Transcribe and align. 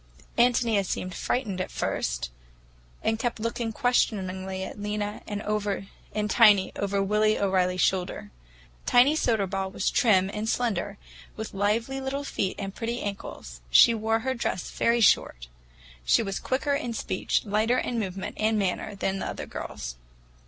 Ántonia 0.35 0.83
seemed 0.83 1.13
frightened 1.13 1.61
at 1.61 1.69
first, 1.69 2.31
and 3.03 3.19
kept 3.19 3.39
looking 3.39 3.71
questioningly 3.71 4.63
at 4.63 4.81
Lena 4.81 5.21
and 5.27 5.41
Tiny 6.27 6.71
over 6.75 7.03
Willy 7.03 7.37
O'Reilly's 7.37 7.81
shoulder. 7.81 8.31
Tiny 8.87 9.15
Soderball 9.15 9.71
was 9.71 9.91
trim 9.91 10.27
and 10.33 10.49
slender, 10.49 10.97
with 11.35 11.53
lively 11.53 12.01
little 12.01 12.23
feet 12.23 12.55
and 12.57 12.73
pretty 12.73 12.99
ankles—she 13.01 13.93
wore 13.93 14.21
her 14.21 14.33
dresses 14.33 14.71
very 14.71 15.01
short. 15.01 15.47
She 16.03 16.23
was 16.23 16.39
quicker 16.39 16.73
in 16.73 16.93
speech, 16.95 17.45
lighter 17.45 17.77
in 17.77 17.99
movement 17.99 18.37
and 18.39 18.57
manner 18.57 18.95
than 18.95 19.19
the 19.19 19.27
other 19.27 19.45
girls. 19.45 19.97